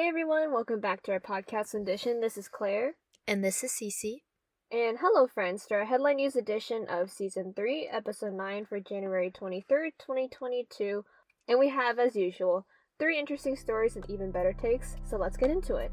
[0.00, 2.22] Hey everyone, welcome back to our podcast edition.
[2.22, 2.94] This is Claire.
[3.28, 4.22] And this is Cece.
[4.72, 9.30] And hello, friends, to our headline news edition of season 3, episode 9 for January
[9.30, 11.04] 23rd, 2022.
[11.48, 12.64] And we have, as usual,
[12.98, 15.92] three interesting stories and even better takes, so let's get into it.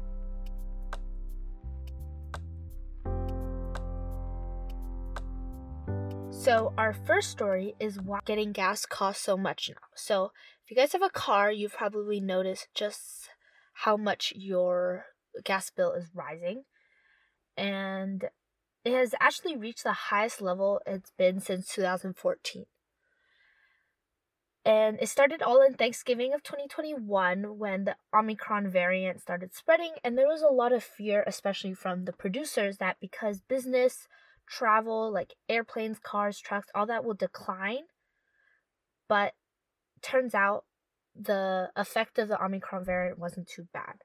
[6.30, 9.86] So, our first story is why getting gas costs so much now.
[9.94, 10.30] So,
[10.64, 13.28] if you guys have a car, you've probably noticed just
[13.82, 15.04] how much your
[15.44, 16.64] gas bill is rising.
[17.56, 18.24] And
[18.84, 22.66] it has actually reached the highest level it's been since 2014.
[24.64, 30.18] And it started all in Thanksgiving of 2021 when the Omicron variant started spreading, and
[30.18, 34.08] there was a lot of fear, especially from the producers, that because business,
[34.46, 37.84] travel, like airplanes, cars, trucks, all that will decline.
[39.08, 39.34] But
[40.02, 40.64] turns out
[41.18, 44.02] the effect of the Omicron variant wasn't too bad.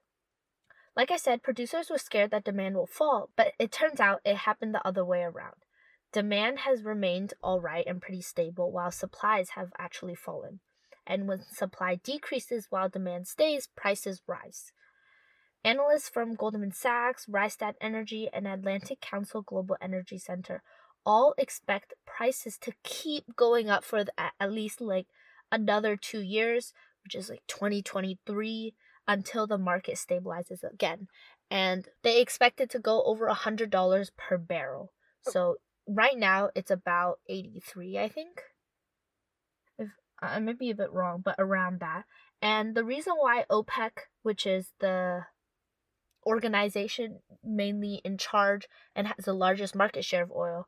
[0.96, 4.38] Like I said, producers were scared that demand will fall, but it turns out it
[4.38, 5.66] happened the other way around.
[6.12, 10.60] Demand has remained alright and pretty stable, while supplies have actually fallen.
[11.08, 14.72] And when supply decreases while demand stays, prices rise.
[15.66, 20.62] Analysts from Goldman Sachs, Rystad Energy, and Atlantic Council Global Energy Center
[21.06, 25.08] all expect prices to keep going up for the, at least like
[25.52, 26.74] another two years,
[27.04, 28.74] which is like 2023
[29.08, 31.08] until the market stabilizes again.
[31.50, 34.94] And they expect it to go over a $100 per barrel.
[35.28, 35.32] Oh.
[35.32, 35.56] So
[35.88, 38.42] right now it's about 83, I think.
[39.78, 39.90] If
[40.22, 42.06] I may be a bit wrong, but around that.
[42.42, 45.26] And the reason why OPEC, which is the
[46.26, 50.68] organization mainly in charge and has the largest market share of oil,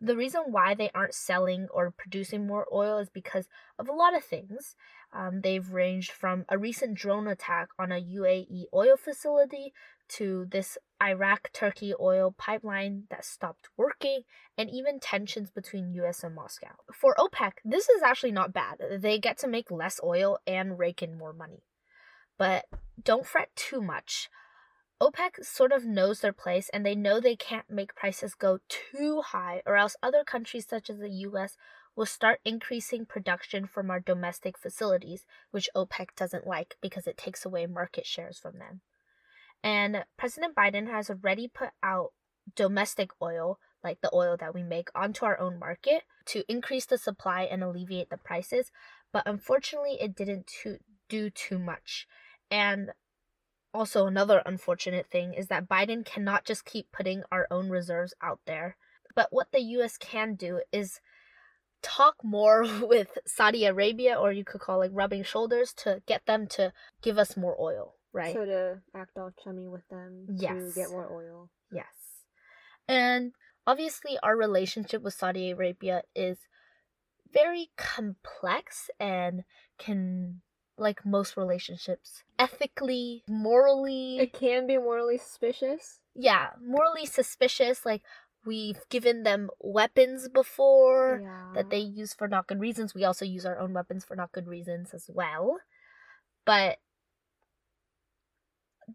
[0.00, 4.16] the reason why they aren't selling or producing more oil is because of a lot
[4.16, 4.74] of things.
[5.12, 9.72] Um, they've ranged from a recent drone attack on a UAE oil facility
[10.10, 14.22] to this Iraq Turkey oil pipeline that stopped working,
[14.58, 16.74] and even tensions between US and Moscow.
[16.92, 18.78] For OPEC, this is actually not bad.
[18.98, 21.62] They get to make less oil and rake in more money.
[22.38, 22.66] But
[23.02, 24.28] don't fret too much.
[25.00, 29.22] OPEC sort of knows their place and they know they can't make prices go too
[29.22, 31.56] high, or else other countries such as the US
[32.00, 37.44] will start increasing production from our domestic facilities, which OPEC doesn't like because it takes
[37.44, 38.80] away market shares from them.
[39.62, 42.14] And President Biden has already put out
[42.56, 46.96] domestic oil, like the oil that we make, onto our own market to increase the
[46.96, 48.72] supply and alleviate the prices,
[49.12, 50.78] but unfortunately, it didn't too,
[51.10, 52.06] do too much.
[52.50, 52.92] And
[53.74, 58.40] also, another unfortunate thing is that Biden cannot just keep putting our own reserves out
[58.46, 58.78] there.
[59.14, 60.98] But what the US can do is
[61.82, 66.46] talk more with Saudi Arabia, or you could call like rubbing shoulders to get them
[66.48, 68.34] to give us more oil, right?
[68.34, 70.74] So to act all chummy with them Yes.
[70.74, 71.50] to get more oil.
[71.72, 71.86] Yes.
[72.88, 73.32] And
[73.66, 76.38] obviously, our relationship with Saudi Arabia is
[77.32, 79.44] very complex and
[79.78, 80.40] can,
[80.76, 86.00] like most relationships, ethically, morally, It can be morally suspicious.
[86.14, 87.86] yeah, morally suspicious.
[87.86, 88.02] Like,
[88.44, 91.52] we've given them weapons before Yeah.
[91.54, 92.94] that they use for not good reasons.
[92.94, 95.58] We also use our own weapons for not good reasons as well.
[96.44, 96.78] But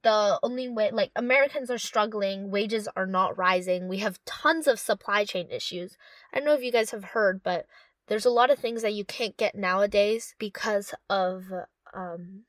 [0.04, 4.80] the only way, like, Americans are struggling, wages are not rising, we have tons of
[4.80, 5.98] supply chain issues.
[6.34, 7.66] I don't know if you guys have heard, but
[8.08, 11.46] there's a lot of things that you can't get nowadays because of
[11.94, 12.44] um,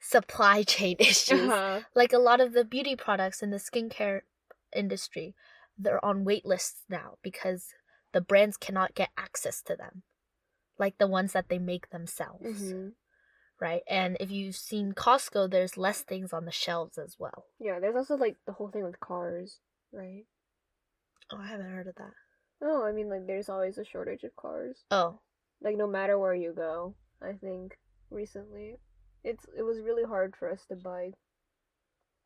[0.00, 1.80] supply chain issues Uh-huh.
[1.94, 4.22] like a lot of the beauty products in the skincare
[4.74, 5.34] industry
[5.78, 7.68] they're on wait lists now because
[8.12, 10.02] the brands cannot get access to them
[10.78, 12.94] like the ones that they make themselves Mhm.
[13.60, 17.78] right and if you've seen costco there's less things on the shelves as well Yeah,
[17.80, 19.60] there's also like the whole thing with cars,
[19.92, 20.26] right?
[21.32, 22.12] oh i haven't heard of that
[22.62, 24.84] Oh, I mean, like there's always a shortage of cars.
[24.90, 25.20] oh
[25.60, 27.78] Like no matter where you go, I think
[28.10, 28.78] recently,
[29.22, 31.12] it's it was really hard for us to buy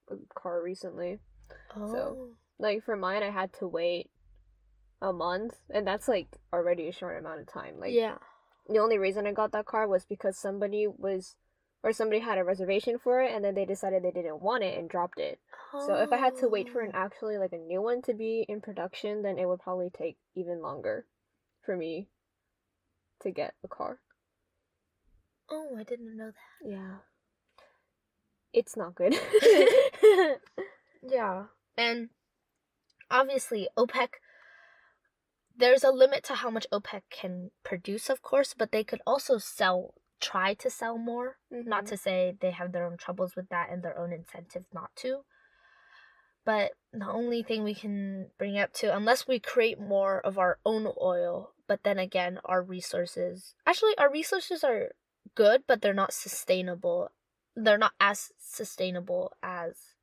[0.09, 1.19] a car recently.
[1.75, 4.11] oh Like for mine, I had to wait
[5.03, 7.81] a month, and that's like already a short amount of time.
[7.81, 8.19] Like yeah
[8.69, 11.35] the only reason I got that car was because somebody was
[11.83, 14.79] or somebody had a reservation for it and then they decided they didn't want it
[14.79, 15.41] and dropped it.
[15.73, 16.99] So if I had to wait for an Oh.
[16.99, 20.61] actually like a new one to be in production, then it would probably take even
[20.63, 21.07] longer
[21.65, 22.09] for me
[23.23, 23.99] to get a car.
[25.51, 26.97] oh i didn't know that Yeah.
[28.53, 29.15] It's not good.
[31.03, 31.45] Yeah.
[31.77, 32.11] And
[33.11, 34.15] obviously, OPEC,
[35.57, 39.39] there's a limit to how much OPEC can produce, of course, but they could also
[39.39, 41.39] sell try to sell more.
[41.51, 41.89] Not Mhm.
[41.89, 45.25] to say they have their own troubles with that and their own incentive not to.
[46.45, 50.59] But the only thing we can bring up to, unless we create more of our
[50.65, 54.93] own oil, but then again, our resources actually, our resources are
[55.35, 57.11] good, but they're not sustainable.
[57.55, 59.95] They're not as sustainable as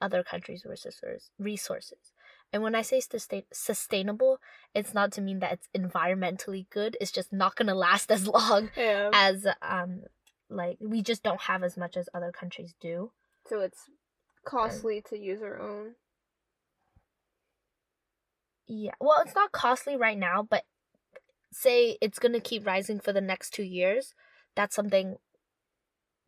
[0.00, 1.30] other countries' resources.
[1.38, 2.12] resources.
[2.52, 4.38] And when I say sustain- sustainable,
[4.74, 6.96] it's not to mean that it's environmentally good.
[7.00, 9.10] It's just not gonna last as long Yeah.
[9.12, 10.04] as um
[10.48, 13.10] like we just don't have as much as other countries do.
[13.48, 13.90] so it's
[14.44, 15.94] costly to use our own.
[18.68, 18.92] Yeah.
[19.00, 20.64] Well, it's not costly right now, but
[21.52, 24.14] say it's going to keep rising for the next 2 years,
[24.54, 25.16] that's something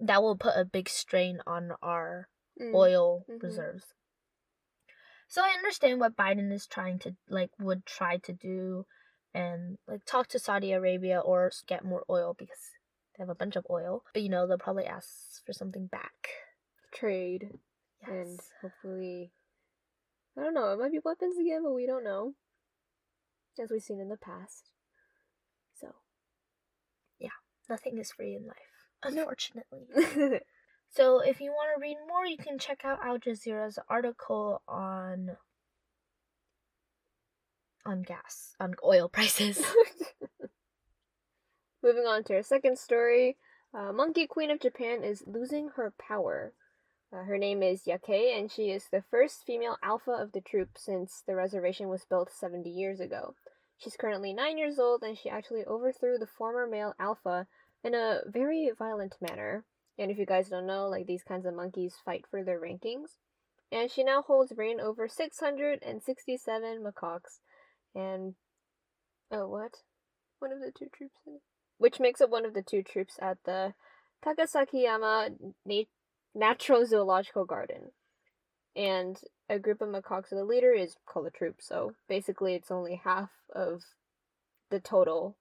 [0.00, 2.28] that will put a big strain on our
[2.60, 2.74] Mm.
[2.74, 3.42] oil Mhm.
[3.42, 3.94] reserves.
[5.28, 8.86] So I understand what Biden is trying to like would try to do
[9.34, 12.70] and like talk to Saudi Arabia or get more oil because
[13.16, 14.04] they have a bunch of oil.
[14.14, 16.28] But you know, they'll probably ask for something back.
[16.92, 17.58] Trade
[18.06, 18.52] and Yes.
[18.62, 19.32] hopefully,
[20.36, 20.72] I don't know.
[20.72, 22.34] It might be weapons again, but we don't know,
[23.60, 24.70] as we've seen in the past.
[25.74, 25.94] So.
[27.18, 27.30] Yeah,
[27.68, 28.56] nothing is free in life,
[29.02, 29.88] unfortunately.
[30.90, 35.36] So if you want to read more, you can check out Al Jazeera's article on
[37.84, 39.62] on gas, on oil prices.
[41.82, 43.36] Moving on to our second story.
[43.72, 46.52] Uh, Monkey Queen of Japan is losing her power.
[47.12, 50.70] Uh, her name is Yakei, and she is the first female alpha of the troop
[50.76, 53.34] since the reservation was built 70 years ago.
[53.78, 57.46] She's currently 9 years old, and she actually overthrew the former male alpha
[57.84, 59.64] in a very violent manner.
[59.98, 63.16] And if you guys don't know, like these kinds of monkeys fight for their rankings.
[63.70, 67.40] And she now holds reign over 667 macaques.
[67.94, 68.34] And.
[69.30, 69.82] Oh, what?
[70.38, 71.16] One of the two troops?
[71.78, 73.74] Which makes it one of the two troops at the
[74.24, 75.82] Takasakiyama Na-
[76.34, 77.92] Natural Zoological Garden.
[78.74, 83.00] And a group of macaques, the leader is called a troop, so basically it's only
[83.02, 83.82] half of
[84.70, 85.36] the total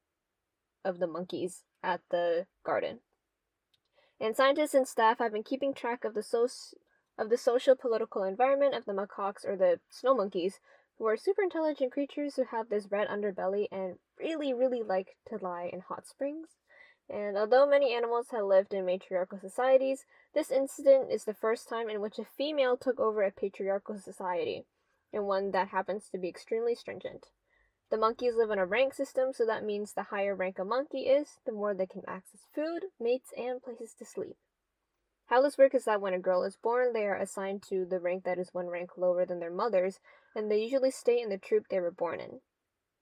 [0.84, 3.00] of the monkeys at the garden.
[4.20, 6.48] And scientists and staff have been keeping track of the so-
[7.18, 10.60] of the social political environment of the macaques or the snow monkeys,
[10.98, 15.38] who are super intelligent creatures who have this red underbelly and really, really like to
[15.38, 16.50] lie in hot springs.
[17.10, 21.90] And although many animals have lived in matriarchal societies, this incident is the first time
[21.90, 24.66] in which a female took over a patriarchal society,
[25.14, 27.28] and one that happens to be extremely stringent.
[27.90, 31.08] The monkeys live in a rank system, so that means the higher rank a monkey
[31.08, 34.36] is, the more they can access food, mates, and places to sleep.
[35.28, 38.00] How this works is that when a girl is born, they are assigned to the
[38.00, 40.00] rank that is one rank lower than their mothers,
[40.36, 42.42] and they usually stay in the troop they were born in.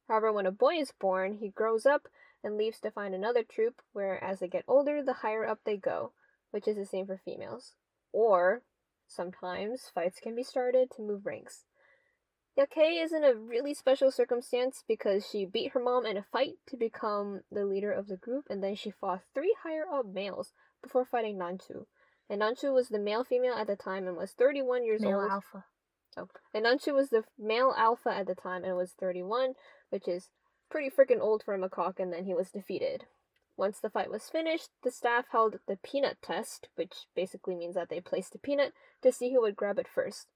[0.08, 2.08] However, when a boy is born, he grows up
[2.44, 5.78] and leaves to find another troop, where as they get older, the higher up they
[5.78, 6.12] go,
[6.52, 7.74] which is the same for females.
[8.12, 8.62] Or,
[9.08, 11.66] sometimes, fights can be started to move ranks.
[12.58, 16.54] Yakei is in a really special circumstance because she beat her mom in a fight
[16.68, 20.54] to become the leader of the group, and then she fought three higher up males
[20.82, 21.86] before fighting Nanchu.
[22.30, 25.32] And Nanchu was the male female at the time and was 31 years Male old.
[25.32, 25.66] alpha.
[26.18, 26.30] Oh.
[26.54, 29.56] And Nanchu was the male alpha at the time and was 31,
[29.90, 30.30] which is
[30.70, 33.06] pretty freaking old for a macaque, and then he was defeated.
[33.58, 37.90] Once the fight was finished, the staff held the peanut test, which basically means that
[37.90, 40.28] they placed a peanut to see who would grab it first.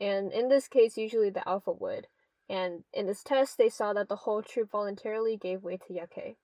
[0.00, 2.06] And in this case, usually the alpha would.
[2.48, 6.36] And in this test, they saw that the whole troop voluntarily gave way to Yakei.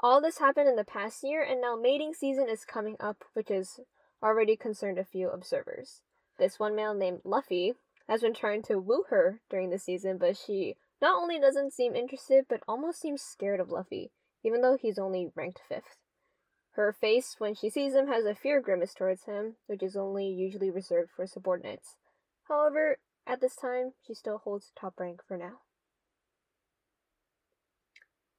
[0.00, 3.48] All this happened in the past year, and now mating season is coming up, which
[3.48, 3.80] has
[4.22, 6.02] already concerned a few observers.
[6.38, 7.74] This one male named Luffy
[8.08, 11.94] has been trying to woo her during the season, but she not only doesn't seem
[11.94, 14.10] interested, but almost seems scared of Luffy,
[14.44, 15.98] even though he's only ranked fifth.
[16.72, 20.26] Her face, when she sees him, has a fear grimace towards him, which is only
[20.26, 21.96] usually reserved for subordinates.
[22.52, 25.60] However, at this time, she still holds top rank for now.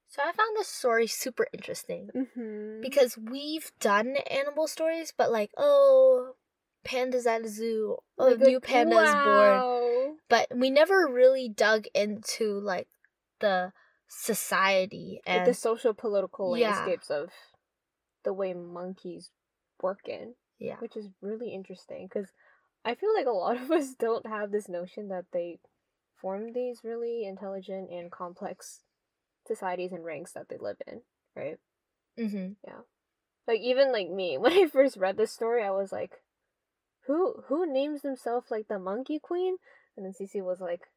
[0.07, 2.81] So I found this story super interesting Mm-hmm.
[2.81, 6.35] because we've done animal stories, but like, oh,
[6.85, 10.17] pandas at a zoo, oh, new panda is born.
[10.29, 12.87] But we never really dug into like
[13.39, 13.73] the
[14.07, 16.69] society Like and the social political Yeah.
[16.75, 17.31] landscapes of
[18.23, 19.31] the way monkeys
[19.81, 20.35] work in.
[20.59, 20.77] yeah.
[20.79, 22.31] which is really interesting because
[22.85, 25.59] I feel like a lot of us don't have this notion that they
[26.15, 28.81] form these really intelligent and complex
[29.45, 31.01] societies and ranks that they live in,
[31.35, 31.57] right?
[32.19, 32.53] Mm-hmm.
[32.65, 32.81] Yeah.
[33.47, 36.21] Like even like me, when I first read this story, I was like,
[37.07, 39.57] "Who who names themselves like the Monkey Queen?"
[39.95, 40.87] And then Cece was like,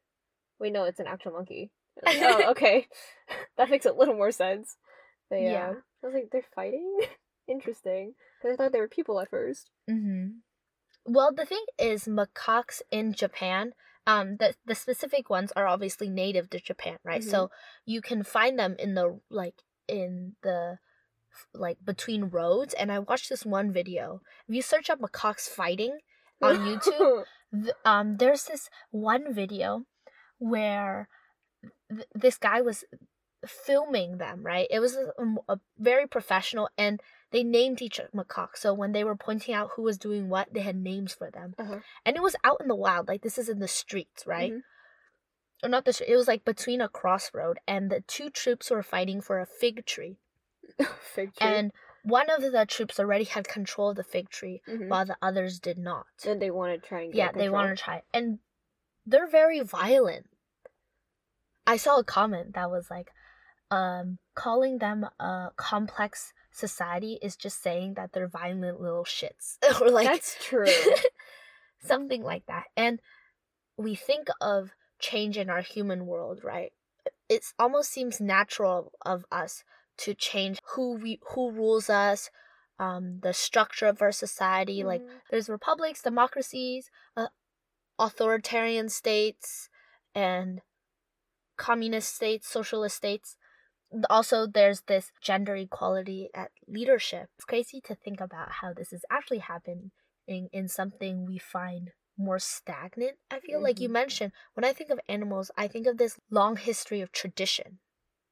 [0.58, 1.70] "Wait, no, it's an actual monkey."
[2.04, 2.86] Like, oh, okay,
[3.56, 4.76] that makes a little more sense.
[5.28, 5.72] But yeah, Yeah.
[6.02, 7.00] I was like, they're fighting?
[7.48, 8.14] Interesting.
[8.38, 9.70] Because I thought they were people at first.
[9.90, 10.38] Mm-hmm.
[11.06, 13.72] Well, the thing is, macaques in Japan,
[14.06, 17.22] um, the the specific ones are obviously native to Japan, right?
[17.22, 17.30] Mhm.
[17.30, 17.50] So
[17.84, 20.78] you can find them in the like in the
[21.54, 22.74] like between roads.
[22.74, 24.20] And I watched this one video.
[24.48, 25.98] If you search up macaques fighting
[26.42, 29.84] on YouTube, th- um, there's this one video
[30.38, 31.08] where
[31.90, 32.84] th- this guy was
[33.46, 34.66] filming them, right?
[34.70, 35.12] It was a,
[35.48, 37.00] a very professional, and
[37.36, 38.56] they named each macaque.
[38.56, 41.54] So when they were pointing out who was doing what, they had names for them,
[41.58, 41.80] Uh-huh.
[42.04, 43.08] and it was out in the wild.
[43.08, 44.52] Like this is in the streets, right?
[44.52, 44.62] Mhm.
[45.62, 46.08] Or not the street.
[46.10, 49.84] It was like between a crossroad, and the two troops were fighting for a fig
[49.84, 50.16] tree,
[51.14, 51.46] Fig tree.
[51.46, 54.88] and one of the troops already had control of the fig tree, Mhm.
[54.88, 56.06] while the others did not.
[56.24, 57.18] And they want to try and get it.
[57.18, 57.52] yeah, they control.
[57.64, 58.38] want to try, and
[59.04, 60.26] they're very violent.
[61.66, 63.12] I saw a comment that was like,
[63.70, 69.90] um, calling them a complex society is just saying that they're violent little shits, or
[69.90, 70.94] like That's true.
[71.78, 72.66] something like that.
[72.76, 73.00] And
[73.76, 76.72] we think of change in our human world, right?
[77.28, 79.64] It almost seems natural of us
[79.98, 82.30] to change who we who rules us,
[82.78, 84.84] um, the structure of our society.
[84.84, 85.20] Like Mhm.
[85.30, 87.28] there's republics, democracies, uh,
[87.98, 89.70] authoritarian states,
[90.14, 90.62] and
[91.56, 93.36] communist states, socialist states.
[94.10, 97.30] Also, there's this gender equality at leadership.
[97.36, 99.92] It's crazy to think about how this is actually happening
[100.26, 103.18] in something we find more stagnant.
[103.30, 103.92] I feel like you Mhm.
[103.92, 107.78] mentioned when I think of animals, I think of this long history of tradition,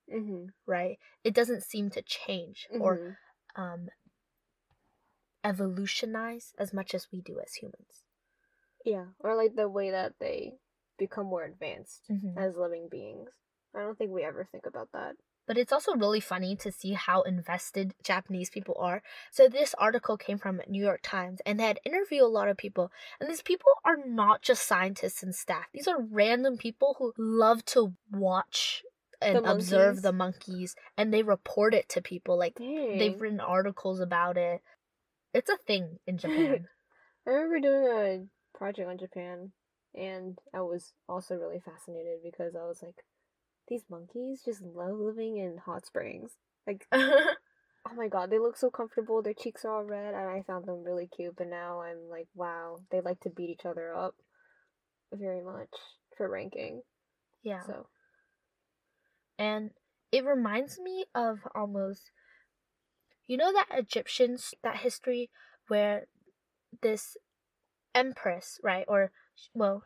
[0.09, 0.53] Mhm.
[0.67, 0.99] right?
[1.23, 3.17] It doesn't seem to change or Mhm.
[3.57, 3.89] um,
[5.45, 8.05] evolutionize as much as we do as humans.
[8.85, 10.55] yeah, or like the way that they
[10.99, 12.37] become more advanced Mhm.
[12.37, 13.31] as living beings.
[13.77, 15.17] I don't think we ever think about that.
[15.47, 19.03] But it's also really funny to see how invested Japanese people are.
[19.31, 22.57] So this article came from New York Times and they had interviewed a lot of
[22.57, 22.91] people.
[23.21, 25.67] And these people are not just scientists and staff.
[25.75, 28.83] These are random people who love to watch
[29.21, 32.39] and The observe the monkeys and they report it to people.
[32.39, 32.99] Like Dang.
[32.99, 34.63] they've written articles about it.
[35.35, 36.69] It's a thing in Japan.
[37.27, 39.53] I remember doing a project on Japan,
[39.95, 42.97] and I was also really fascinated because I was like,
[43.69, 46.33] these monkeys just love living in hot springs.
[46.67, 47.35] Like, oh
[47.97, 49.23] my god, they look so comfortable.
[49.23, 51.37] Their cheeks are all red, and I found them really cute.
[51.37, 54.15] But now I'm like, wow, they like to beat each other up
[55.13, 55.71] very much
[56.17, 56.83] for ranking.
[57.43, 57.63] yeah.
[57.67, 57.87] So,
[59.39, 59.71] and
[60.13, 62.11] it reminds me of almost
[63.27, 65.31] you know that egyptians that history
[65.69, 66.07] where
[66.83, 67.17] this
[67.95, 69.11] empress right or
[69.55, 69.85] well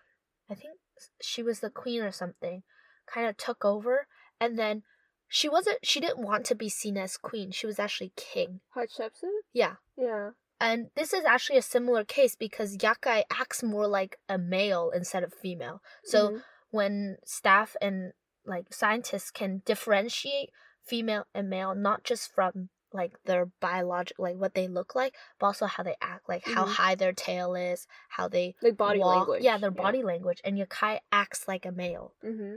[0.50, 0.74] i think
[1.20, 2.62] she was the queen or something
[3.12, 4.06] kind of took over
[4.40, 4.82] and then
[5.28, 9.42] she wasn't she didn't want to be seen as queen she was actually king Hatshepsut?
[9.52, 10.30] yeah Yeah.
[10.60, 15.22] and this is actually a similar case because Yakei acts more like a male instead
[15.22, 16.42] of female so Mhm.
[16.70, 18.12] when staff and
[18.44, 20.50] like scientists can differentiate
[20.82, 25.48] female and male not just from like their biological like what they look like but
[25.48, 26.68] also how they act like how Mhm.
[26.76, 27.86] high their tail is
[28.16, 29.42] how they like body walk language.
[29.42, 32.56] yeah their body language and Yakei acts like a male hmm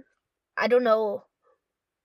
[0.58, 1.24] i don't know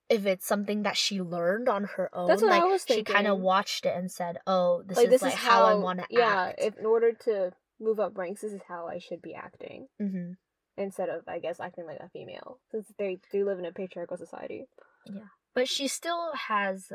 [0.09, 3.05] if it's something that she learned on her own That's what like I was thinking.
[3.05, 5.65] she kind of watched it and said oh this like is this like is how,
[5.65, 8.87] i want to yeah, act if in order to move up ranks, this is how
[8.87, 10.33] I should be acting hmm
[10.77, 14.17] instead of I guess acting like a female since they do live in a patriarchal
[14.17, 14.65] society.
[15.05, 16.91] Yeah, but she still has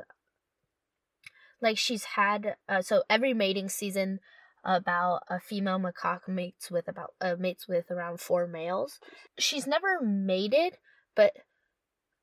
[1.60, 4.20] like she's had uh, so every mating season
[4.64, 9.00] about a female macaque mates with about uh, mates with around four males
[9.36, 10.78] she's never mated
[11.14, 11.32] but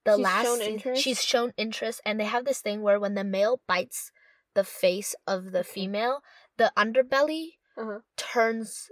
[0.05, 1.01] the She's last shown interest?
[1.03, 4.11] she's shown interest and they have this thing where when the male bites
[4.55, 6.21] the face of the female
[6.57, 7.99] the underbelly Uh-huh.
[8.17, 8.89] turns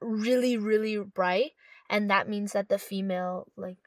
[0.00, 1.52] really really bright
[1.88, 3.78] and that means that the female like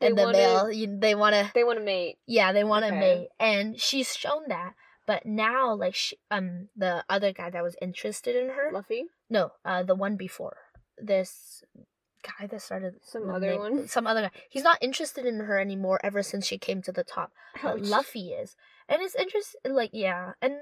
[0.00, 2.18] They and the wanna- male you, they want to They want to mate.
[2.26, 2.98] yeah, they want to Okay.
[3.00, 4.74] mate, and she's shown that.
[5.06, 9.06] But now, like, she, um, the other guy that was interested in her, Luffy.
[9.30, 10.58] no, uh, the one before
[10.98, 11.64] this
[12.38, 13.88] guy that started Some the other name- one?
[13.88, 14.30] some other guy.
[14.48, 17.32] He's not interested in her anymore ever since she came to the top.
[17.62, 18.56] But Luffy is,
[18.88, 19.60] and it's interesting.
[19.74, 20.54] Like, yeah, and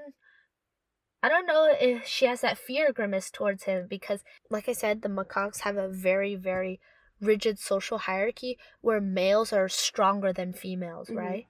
[1.23, 5.01] I don't know if she has that fear grimace towards him because, like I said,
[5.01, 6.79] the macaques have a very, very
[7.19, 11.17] rigid social hierarchy where males are stronger than females, Mhm.
[11.17, 11.47] right?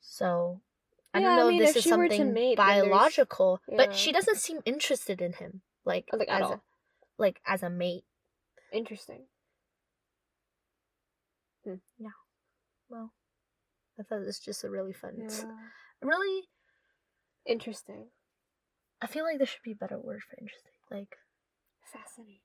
[0.00, 0.60] So
[1.14, 3.60] I Yeah, don't I know mean, if this is she were to something mate, biological,
[3.68, 3.76] yeah.
[3.76, 6.52] but she doesn't seem interested in him, like, Like, as all.
[6.54, 6.62] a,
[7.16, 8.04] like as a mate.
[8.72, 9.28] Interesting.
[12.88, 13.12] Well,
[13.98, 15.44] I thought it was just a really fun, Yeah.
[16.02, 16.48] really
[17.46, 18.10] Interesting.
[19.00, 20.72] I feel like there should be a better word for interesting.
[20.90, 21.16] Like
[21.92, 22.40] Fascinating.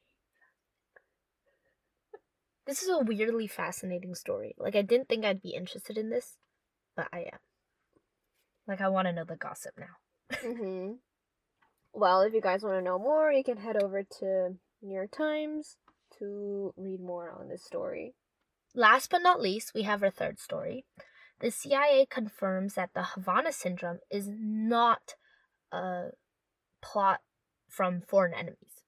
[2.68, 4.54] this is a weirdly fascinating story.
[4.58, 6.38] Like I didn't think I'd be interested in this,
[6.96, 7.40] but I am.
[8.68, 10.38] Like I want to know the gossip now.
[10.42, 10.94] hmm
[11.94, 15.12] Well, if you guys want to know more, you can head over to New York
[15.12, 15.78] Times
[16.20, 18.14] to read more on this story.
[18.74, 20.86] Last but not least, we have our third story.
[21.40, 25.16] The CIA confirms that the Havana syndrome is not
[25.72, 26.10] a
[26.82, 27.22] plot
[27.68, 28.84] from foreign enemies.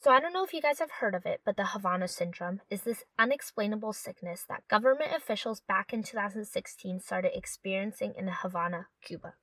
[0.00, 2.60] So I don't know if you guys have heard of it, but the Havana syndrome
[2.68, 9.34] is this unexplainable sickness that government officials back in 2016 started experiencing in Havana, Cuba.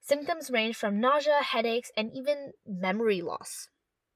[0.00, 3.68] Symptoms range from nausea, headaches, and even memory loss.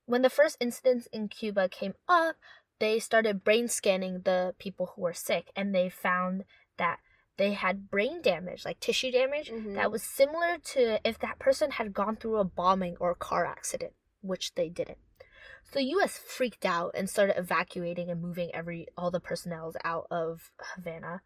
[0.07, 2.35] When the first incidents in Cuba came up,
[2.79, 6.45] they started brain scanning the people who were sick and they found
[6.77, 7.01] that
[7.37, 9.75] they had brain damage, like tissue damage, Mhm.
[9.75, 13.45] that was similar to if that person had gone through a bombing or a car
[13.45, 14.99] accident, which they didn't.
[15.65, 20.07] So the US freaked out and started evacuating and moving every all the personnel out
[20.11, 21.23] of Havana.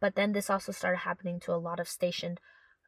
[0.00, 2.40] But then this also started happening to a lot of stationed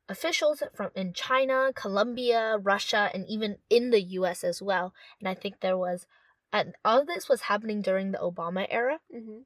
[0.09, 4.95] officials from in China, Colombia, Russia, and even in the US as well.
[5.21, 6.07] And I think there was
[6.55, 9.41] and all of this was happening during the Obama era Mm-hmm.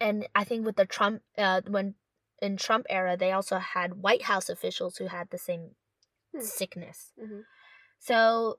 [0.00, 1.94] and I think with the Trump, uh, when
[2.42, 5.76] in Trump era, they also had White House officials who had the same
[6.32, 6.40] Hmm.
[6.40, 7.12] sickness.
[7.18, 7.44] Mhm.
[7.98, 8.58] So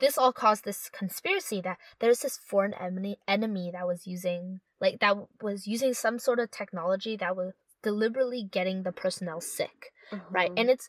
[0.00, 5.00] this all caused this conspiracy that there's this foreign enemy enemy that was using like
[5.00, 9.92] that was using some sort of technology that was deliberately getting the personnel sick,
[10.30, 10.50] right?
[10.50, 10.60] Uh-huh.
[10.60, 10.88] And it's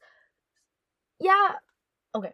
[1.20, 1.56] yeah,
[2.14, 2.34] okay.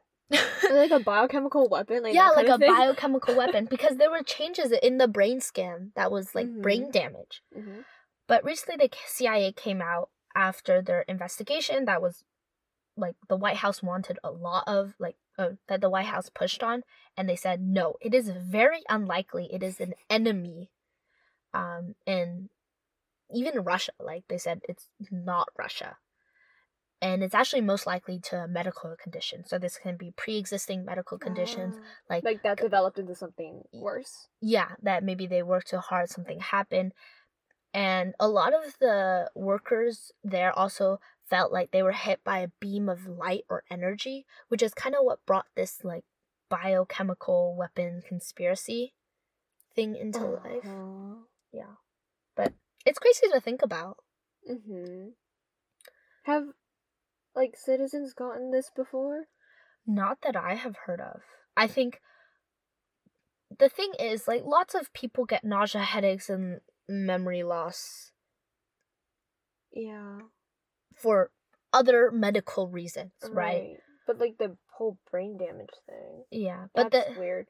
[0.70, 2.74] Like a biochemical weapon, like yeah, like a thing?
[2.74, 6.62] biochemical weapon because there were changes in the brain scan that was like Mhm.
[6.62, 7.44] brain damage.
[7.56, 7.84] Mhm.
[8.28, 12.24] But recently, the CIA came out after their investigation that was
[12.96, 16.62] like the White House wanted a lot of like uh, that the White House pushed
[16.64, 16.84] on,
[17.18, 19.50] and they said no, it is very unlikely.
[19.52, 20.70] It is an enemy,
[21.54, 22.50] um, and
[23.34, 25.98] even Russia, like they said, it's not Russia,
[27.02, 29.44] and it's actually most likely to a medical condition.
[29.46, 31.84] So this can be pre-existing medical conditions, Ah.
[32.10, 34.28] like like that developed into something worse.
[34.40, 36.94] yeah, that maybe they worked too hard, something happened.
[37.74, 42.50] And a lot of the workers there also felt like they were hit by a
[42.60, 46.04] beam of light or energy, which is kind of what brought this like
[46.50, 48.94] biochemical weapon conspiracy
[49.74, 50.66] thing into life.
[50.66, 51.16] Uh-huh.
[51.54, 51.76] Yeah.
[52.36, 52.54] But
[52.86, 53.98] it's crazy to think about.
[54.50, 55.10] Mm-hmm.
[56.24, 56.48] Have
[57.36, 59.26] like citizens gotten this before?
[59.88, 61.22] Not that I have heard of.
[61.58, 62.00] I think
[63.60, 68.12] the thing is, like, lots of people get nausea, headaches, and memory loss
[69.74, 70.20] Yeah.
[70.96, 71.32] for
[71.74, 73.78] other medical reasons, right?
[74.08, 76.24] But like the whole brain damage thing.
[76.32, 77.48] Yeah, but That's the weird.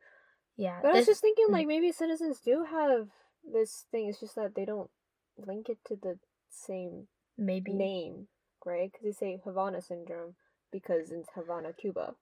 [0.58, 1.54] yeah, But I was just thinking mm.
[1.54, 3.08] like maybe citizens do have
[3.44, 4.08] this thing.
[4.10, 4.90] It's just that they don't
[5.38, 8.28] link it to the same maybe name,
[8.66, 8.92] right?
[8.92, 10.36] Because they say Havana syndrome
[10.72, 12.16] because it's Havana, Cuba.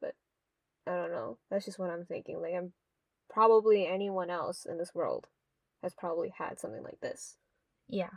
[0.00, 0.14] But
[0.86, 1.38] I don't know.
[1.50, 2.40] That's just what I'm thinking.
[2.40, 2.72] Like I'm
[3.30, 5.26] probably anyone else in this world
[5.82, 7.36] has probably had something like this.
[7.88, 8.10] yeah.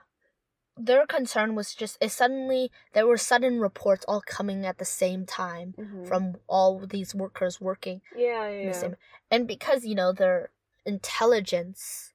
[0.78, 5.26] Their concern was just is suddenly there were sudden reports all coming at the same
[5.26, 6.06] time Mm-hmm.
[6.06, 8.72] from all these workers working yeah, yeah.
[8.72, 8.96] same
[9.30, 10.50] and because you know their
[10.86, 12.11] intelligence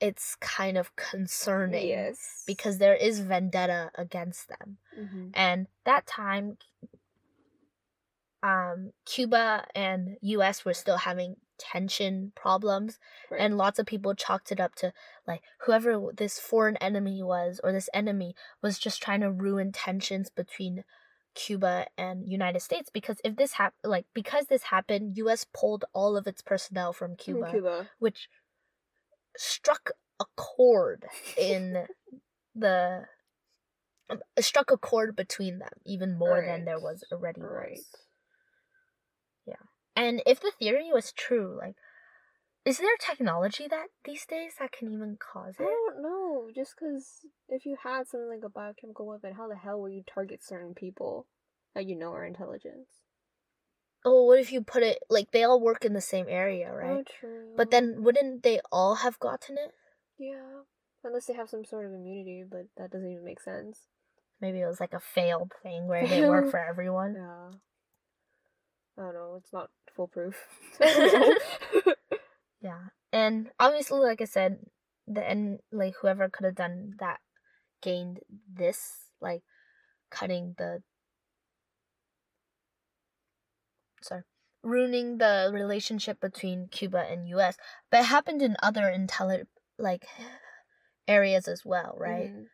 [0.00, 2.44] it's kind of concerning Yes.
[2.46, 5.30] because there is vendetta against them Mhm.
[5.34, 6.56] and that time
[8.42, 12.98] um Cuba and US were still having tension problems
[13.30, 13.38] Right.
[13.40, 14.92] and lots of people chalked it up to
[15.26, 20.30] like whoever this foreign enemy was or this enemy was just trying to ruin tensions
[20.30, 20.84] between
[21.34, 26.16] Cuba and United States because if this happened like because this happened US pulled all
[26.16, 27.90] of its personnel from From Cuba, Cuba.
[27.98, 28.28] which
[29.40, 31.06] struck a chord
[31.38, 31.86] in
[32.54, 33.04] the
[34.40, 37.72] struck a chord between them even more than there was already Right.
[37.72, 37.86] was.
[39.96, 41.76] And if the theory was true, like,
[42.64, 45.62] is there technology that these days that can even cause it?
[45.62, 46.48] I don't know.
[46.54, 50.02] Just because if you had something like a biochemical weapon, how the hell would you
[50.06, 51.26] target certain people
[51.74, 52.86] that you know are intelligent?
[54.04, 56.90] Oh, what if you put it like they all work in the same area, right?
[56.90, 57.08] Oh, right?
[57.20, 57.52] true.
[57.56, 59.72] But then wouldn't they all have gotten it?
[60.18, 60.62] yeah,
[61.04, 63.80] unless they have some sort of immunity, but that doesn't even make sense.
[64.40, 67.14] Maybe it was like a failed thing where they work for everyone.
[67.16, 67.50] Yeah.
[68.98, 69.34] I don't know.
[69.38, 70.36] It's not foolproof.
[72.60, 72.92] Yeah.
[73.12, 74.58] And obviously, like I said,
[75.06, 77.18] the and like whoever could have done that
[77.82, 78.20] gained
[78.52, 79.42] this, like
[80.10, 80.82] cutting the
[84.62, 87.56] ruining the relationship between Cuba and US.
[87.90, 89.46] But it happened in other intelli
[89.78, 90.06] like
[91.08, 92.30] areas as well, right?
[92.30, 92.46] Mhm.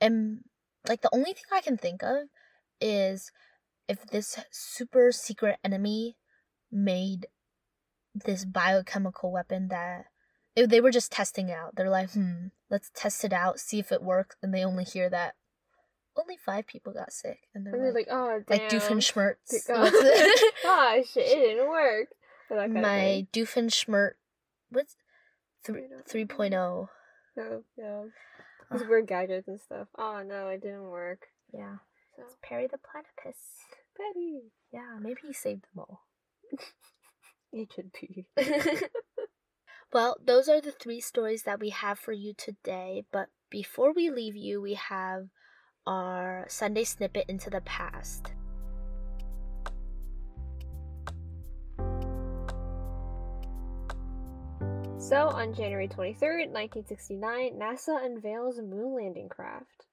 [0.00, 0.44] And
[0.86, 2.28] like the only thing I can think of
[2.80, 3.30] is
[3.88, 6.16] if this super secret enemy
[6.70, 7.26] made
[8.14, 10.06] this biochemical weapon that
[10.54, 11.76] if they were just testing out.
[11.76, 15.08] They're like, hmm, let's test it out, see if it works, and they only hear
[15.10, 15.34] that
[16.16, 18.58] only five people got sick, and they're And like, like, oh, damn.
[18.58, 19.66] like Doofenshmirtz.
[20.62, 22.08] Gosh, it didn't work.
[22.50, 23.28] Or that kind of My thing.
[23.32, 24.12] Doofenshmirt.
[24.70, 24.96] What's
[25.64, 25.84] three
[26.24, 26.88] dot- oh?
[27.36, 28.02] No, yeah.
[28.04, 28.78] Ugh.
[28.78, 29.88] These weird gadgets and stuff.
[29.98, 31.26] Oh no, it didn't work.
[31.52, 31.76] Yeah,
[32.16, 33.38] So it's Perry the Platypus.
[33.96, 34.40] Perry.
[34.72, 36.02] Yeah, maybe he saved them all.
[37.54, 38.24] It should be.
[39.92, 43.04] well, those are the three stories that we have for you today.
[43.12, 45.26] But before we leave you, we have
[45.86, 48.32] our Sunday snippet into the past.
[54.98, 59.86] So, on January 23rd, 1969, NASA unveils a moon landing craft.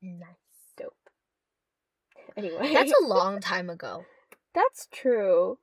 [0.00, 0.26] Nice.
[0.76, 0.96] Dope.
[2.36, 2.72] Anyway.
[2.72, 4.04] That's a long time ago.
[4.54, 5.58] That's true.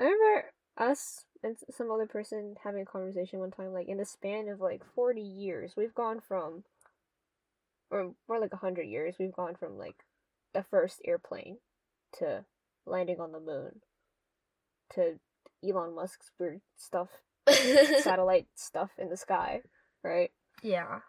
[0.00, 4.04] I remember us and some other person having a conversation one time, like in the
[4.04, 6.64] span of like 40 years, we've gone from,
[7.90, 10.04] or more like 100 years, we've gone from like
[10.54, 11.58] the first airplane
[12.18, 12.44] to
[12.86, 13.80] landing on the moon
[14.94, 15.18] to
[15.66, 17.08] Elon Musk's weird stuff,
[18.00, 19.62] satellite stuff in the sky,
[20.04, 20.30] right?
[20.62, 21.00] yeah.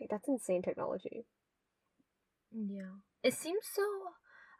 [0.00, 1.24] Like, that's insane technology.
[2.52, 2.98] Yeah.
[3.22, 3.82] It seems so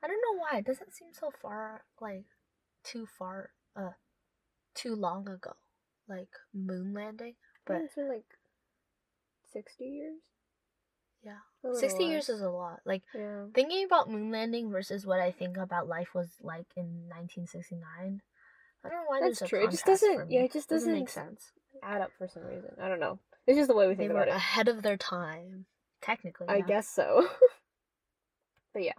[0.02, 0.58] I don't know why.
[0.58, 2.24] It doesn't seem so far like
[2.84, 3.90] too far uh
[4.74, 5.52] too long ago.
[6.08, 7.34] Like moon landing.
[7.66, 8.26] But it's been like
[9.52, 10.20] 60 years?
[11.24, 11.38] yeah.
[11.74, 12.80] Sixty years is a lot.
[12.84, 13.46] Like Yeah.
[13.54, 17.76] thinking about moon landing versus what I think about life was like in nineteen sixty
[17.76, 18.20] nine.
[18.84, 19.64] I don't know why That's true.
[19.64, 21.52] It just doesn't- yeah, it just make doesn't- make sense.
[21.82, 22.72] add up for some reason.
[22.78, 23.18] I don't know.
[23.46, 24.36] It's just the way we They think were about it.
[24.36, 25.64] ahead of their time.
[26.02, 26.48] Technically.
[26.48, 26.66] I yeah.
[26.66, 27.26] guess so.
[28.74, 28.92] but yeah.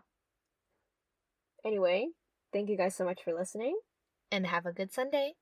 [1.63, 2.07] Anyway,
[2.55, 3.77] thank you guys so much for listening.
[4.31, 5.33] And have a good Sunday.